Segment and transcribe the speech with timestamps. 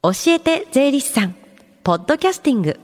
[0.00, 1.34] 教えて税理士さん。
[1.82, 2.78] ポッドキャスティング。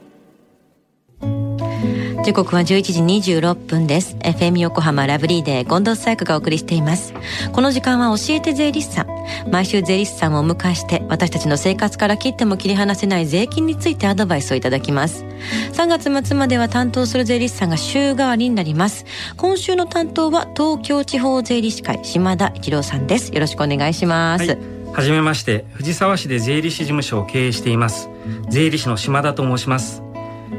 [2.25, 4.17] 時刻は11時26分です。
[4.17, 7.13] FM 横浜ラブリーで近藤紗友香がお送りしています。
[7.53, 9.07] この時間は教えて税理士さん。
[9.49, 15.23] 毎週税理士さんをお迎えして私たちの生活から切っても切り離せない税金についてアドバイスをいただきます。
[15.71, 19.05] 3月末までは担当する税理士さんが週替わりになります。
[19.37, 23.31] 今週の担当は東京地方税理士会島田一郎さんです。
[23.33, 24.74] よろしくお願いします、はい。
[24.95, 28.09] はじめまして藤沢市で税理士事務所を経営しています。
[28.49, 30.01] 税理士の島田と申します。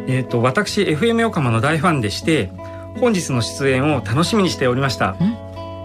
[0.08, 2.48] えっ、ー、と私 FM 横浜の大ファンでして
[3.00, 5.16] 本日の出演を楽しみにしておりました。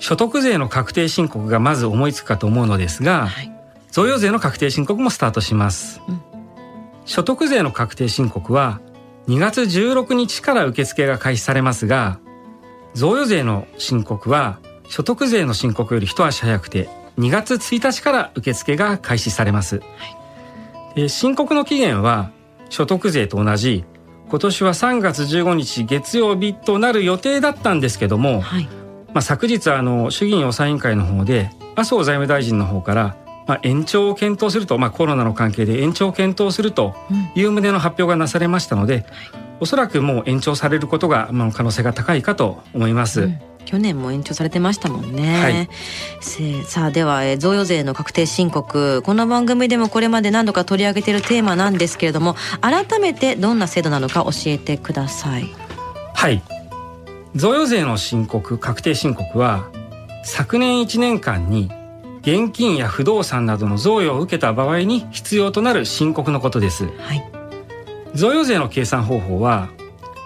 [0.00, 3.52] 所得税の確定申告がまず思いつくかと思うのですが、はい、
[3.92, 6.20] 贈与税の確定申告もスタートします、うん、
[7.04, 8.80] 所得税の確定申告は
[9.28, 12.18] 2月16日から受付が開始されますが
[12.94, 14.58] 贈与税の申告は
[14.88, 19.84] 所得税の申告より一足早くて2月1日から受付が開始されます、は
[20.96, 22.32] い、申告の期限は
[22.70, 23.84] 所得税と同じ
[24.30, 28.68] 今年は3月15日月曜日となる予定だったんですけども、はい、
[29.12, 33.16] まあ、昨日あの衆議院予算委員会の方で麻生財務大臣の方から
[33.50, 36.94] まあ、延長を検討すると、まあ、コロナの関係で延長を検討すると
[37.34, 39.04] いう旨の発表がなされましたので、うん、
[39.62, 43.22] おそらくもう延長されることが、まあ、可能性が高いかと思います。
[43.22, 45.38] うん去年も延長されてましたもんね。
[45.38, 55.54] はい、さあでは、え贈与税の確定申告この番組でもこれまで何度か取り上げているテーマなんですけれども改めてどんな制度なのか教えてください。
[56.14, 56.59] はい
[57.36, 59.70] 贈与税の申告確定申告は
[60.24, 61.70] 昨年1年間に
[62.22, 67.30] 現金や不動産などの贈与を受けた場合に必要となる申告のことです、はい、
[68.14, 69.70] 贈与税の計算方法は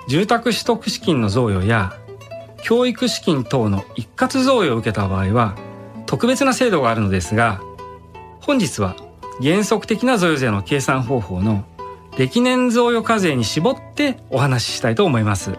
[0.09, 1.93] 住宅取得資金の贈与や
[2.63, 5.57] 教育資金等の一括贈与を受けた場合は
[6.07, 7.61] 特別な制度があるのですが
[8.41, 8.97] 本日は
[9.43, 11.65] 原則的な贈与税の計算方法の
[12.17, 15.53] 歴年贈与課税に絞ってお話ししたいと思います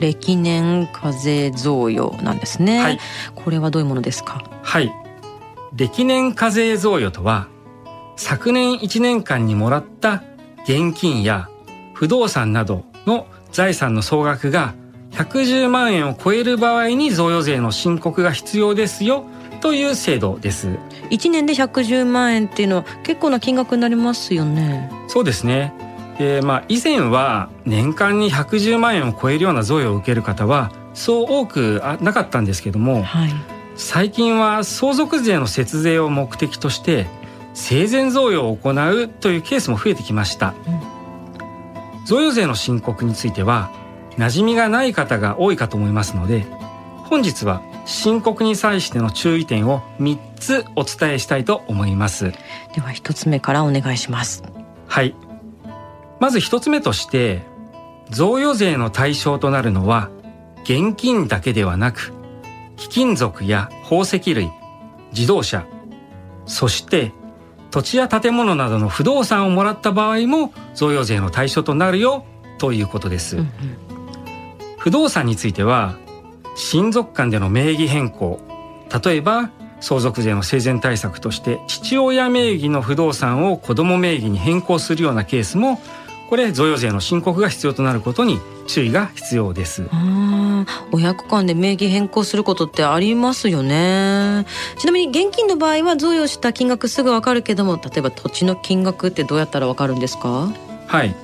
[0.00, 2.98] 歴年課税贈与なんですね、はい、
[3.34, 4.42] これはどういうものですか？
[4.62, 4.90] はい。
[5.76, 7.46] 歴年課税贈与とは
[8.16, 10.22] 昨年1年間にもらった
[10.64, 11.48] 現金や
[11.94, 14.74] 不動産などの財産の総額が
[15.12, 19.24] 110万円を超える場合に贈与税の申告が必要ですよ
[19.60, 20.78] という制度です。
[21.10, 24.90] 1年で110万円っていうのは結構な金額になりますよね。
[25.08, 25.72] そうですね
[26.20, 33.30] えー、まあ以前は年間に110万円を超えるような贈与を受ける方はそう多くなかったんですけども、はい、
[33.74, 37.06] 最近は相続税の節税を目的として
[37.54, 43.70] 生前贈与を行うというケースも増えてきました、うん、贈与税の申告については
[44.18, 46.44] 馴染みがない方が多いかと思いますので
[47.04, 52.30] 本日は申告に際しての注意点を3つお伝えしたいと思います。
[52.30, 54.44] では1つ目からお願いします。
[54.86, 55.29] はい
[56.20, 57.42] まず1つ目として
[58.10, 60.10] 贈与税の対象となるのは
[60.62, 62.12] 現金だけではなく
[62.76, 64.50] 貴金属や宝石類、
[65.12, 65.66] 自動車、
[66.46, 67.12] そして
[67.70, 72.24] 土地や建物などの不動産をもらった場合も贈与税の対象となるよ
[72.58, 73.36] ということです。
[73.36, 73.48] うんうん、
[74.78, 75.96] 不動産については
[76.56, 78.40] 親族間での名義変更、
[79.04, 79.50] 例えば
[79.80, 85.80] 相続税の生前対策として父親名義の不動産を子供名義に変更するようなケースも
[86.30, 88.38] これ贈与税の申告が必要となることに
[88.68, 89.90] 注意が必要です。
[90.92, 94.46] 親子間で名義変更することってありますよね。
[94.78, 100.52] ちなみに現金の場合は贈与した金額すぐわかるけども、例えば土地の金額ってどうやったらわかるんですか？
[100.86, 101.16] はい。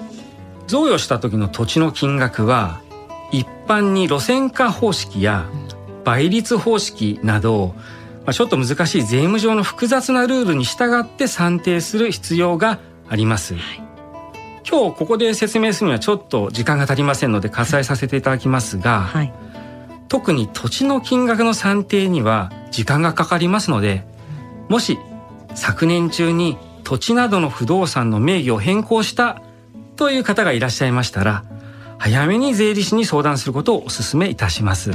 [0.67, 2.81] 贈与した時の土地の金額は、
[3.31, 5.47] 一般に路線価方式や
[6.05, 7.75] 倍率方式など、
[8.25, 13.55] まあ、ちょっと難しい税務上の複雑なルールに従って算定する必要があります。
[13.55, 13.86] はい
[14.69, 19.33] 今日ここで説明するにはちょっと時間が足りませんので割愛させていただきますが、はい、
[20.09, 24.05] 特に土地の金額の算定には時間がかかりますので
[24.69, 24.99] もし
[25.55, 29.41] 昨年中に土地などの不動産の名義を変更した
[29.95, 31.45] という方がいらっしゃいましたら
[31.99, 34.91] 早めに税理士に相談することをお勧めいたします。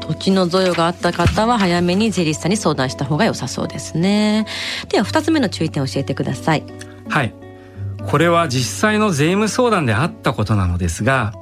[0.00, 4.46] 土地の贈与があった方は早めに税理士さんに相談した方が良さそうですね。
[4.88, 6.64] では2つ目の注意点を教えてください。
[7.08, 7.43] はい。
[8.06, 11.32] これは実際の税務相談であったことなのですが、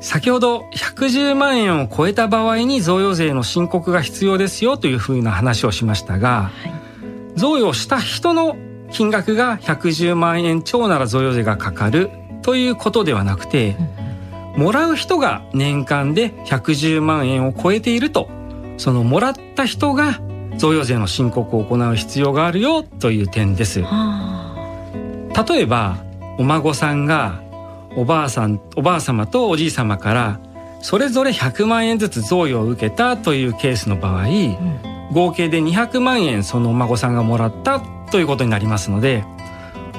[0.00, 8.56] 先ほど110万円を超えた場合に贈与税の申告が必要ですよというふうな話をしましたが、はい、贈与した人の
[8.90, 12.10] 金額が110万円超なら贈与税がかかる
[12.42, 13.76] ということではなくて、
[14.56, 18.28] もらう人が年間で110万円を超えていると、
[18.76, 20.20] そのもらった人が
[20.56, 23.82] 贈与税の申告を行う必要があるよという点です。
[23.82, 24.47] はあ
[25.46, 25.98] 例えば
[26.38, 27.40] お孫さんが
[27.96, 30.40] おばあさんおばあ様とおじい様から
[30.82, 34.80] それぞれ100万円ずつ贈与を受けたというケースの場合、うん、
[35.12, 37.80] 合計で200万円そのお孫さんがもらった
[38.10, 39.24] ということになりますので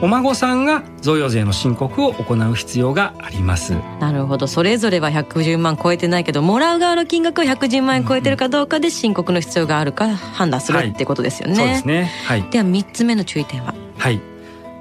[0.01, 3.73] お孫さんが贈与税の申告を行う必要があります。
[3.99, 4.47] なるほど。
[4.47, 11.55] それぞれは110万超えてないけどもらう側の金額は110万円超えてるかどうかで申告の必要があるか判断する、はい、ってことですよね。
[11.55, 12.09] そうですね。
[12.25, 12.43] はい。
[12.43, 13.73] では3つ目の注意点は？
[13.97, 14.21] はい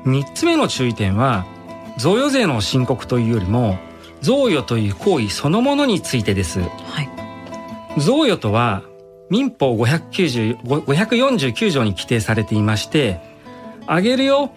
[0.09, 1.47] 3つ目の注意点は
[1.99, 3.79] 贈与税の申告というよりも
[4.21, 6.67] 贈与という行為そのものについてです、は
[7.03, 7.09] い、
[8.01, 8.83] 贈与とは
[9.31, 13.21] 民法549条に規定されていまして
[13.87, 14.51] あげるよ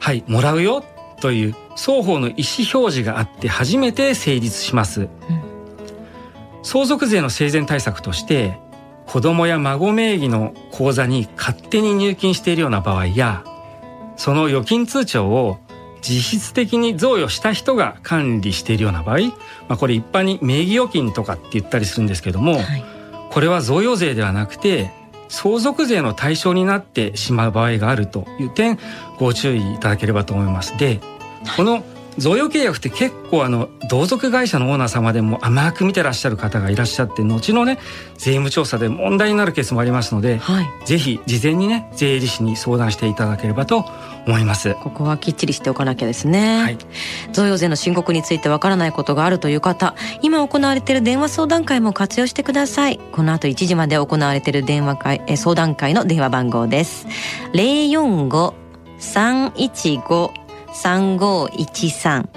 [0.00, 0.84] はいもらうよ
[1.20, 5.08] という双方の意思表示があって初めて成立します、うん、
[6.62, 8.58] 相続税の生前対策として
[9.06, 13.44] 子供や孫名義の口座に勝手に入金しているような場合や
[14.16, 15.58] その預金通帳を
[16.02, 19.18] 実質的に贈与した人が管理しているような場合、
[19.68, 22.84] まあ、これ一般に名義預金とかって言ったりするんですけども、はい、
[23.30, 24.90] これは贈与税ではなくて
[25.28, 28.78] 相続税の対象になってしまう場合があるという点
[29.18, 30.76] ご注意いただければと思います。
[30.78, 31.00] で
[31.56, 31.84] この
[32.18, 37.78] 贈与契約って結構あの同族会社のオーナー様でも甘く見てらっしゃる方がいらっしゃって後のね
[38.16, 43.84] 税務調査で問題になるケースもありますので、はい、ぜひ事前にね税理士に相談していただければと
[44.26, 44.74] 思います。
[44.82, 46.78] ここはきっちりしておかなきゃですね、はい、
[47.32, 52.98] 贈与税の申告についてわからないことがあるという方今行われている電話相談会も活用してください。
[53.12, 57.06] この後1時まで行われている電話会え相談会の電話番号です
[60.84, 62.28] 3513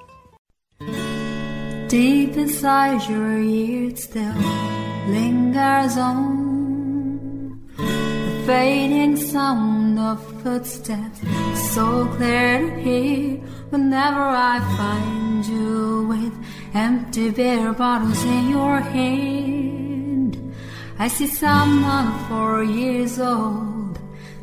[1.88, 4.34] Deep inside your ears still
[5.08, 11.22] lingers on the fading sound of footsteps
[11.56, 13.38] so clear to hear
[13.70, 16.34] whenever I find you with
[16.74, 20.38] empty beer bottles in your hand
[21.00, 23.77] I see someone four years old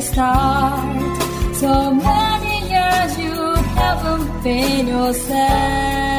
[0.00, 1.54] start.
[1.54, 6.09] So many years you haven't been yourself.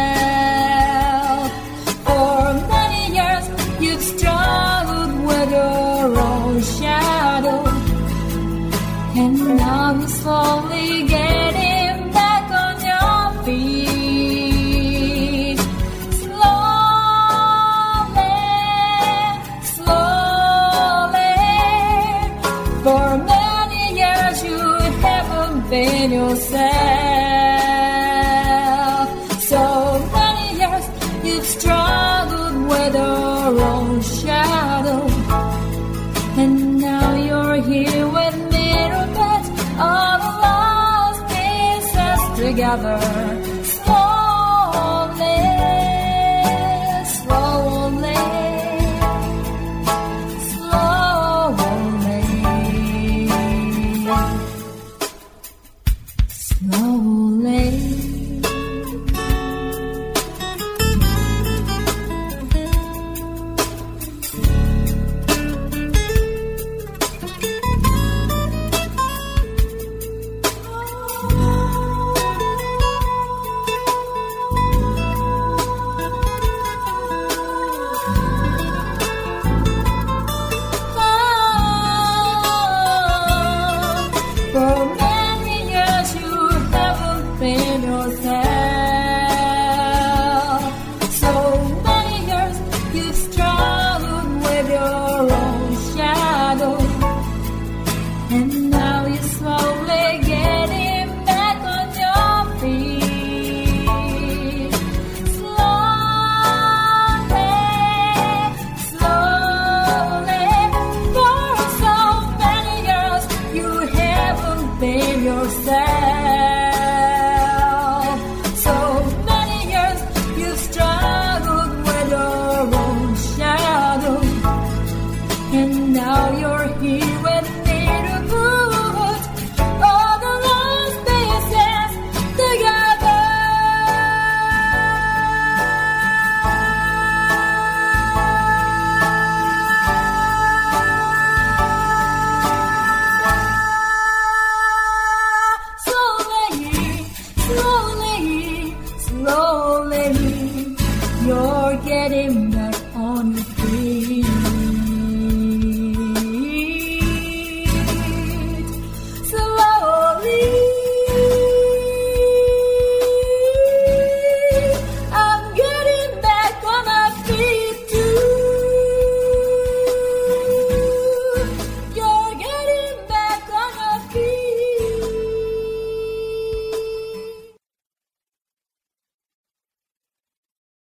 [42.74, 43.41] another.